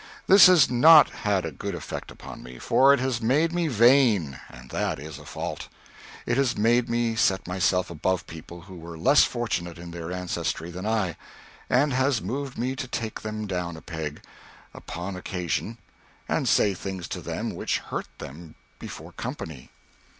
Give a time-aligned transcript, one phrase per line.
[0.25, 4.39] This has not had a good effect upon me, for it has made me vain,
[4.49, 5.67] and that is a fault.
[6.25, 10.71] It has made me set myself above people who were less fortunate in their ancestry
[10.71, 11.17] than I,
[11.69, 14.23] and has moved me to take them down a peg,
[14.73, 15.77] upon occasion,
[16.27, 19.69] and say things to them which hurt them before company.